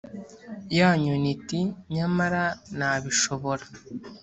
[0.77, 1.59] ya nyoni iti
[1.93, 2.43] ‘nyamara
[2.77, 3.65] nabishobora.’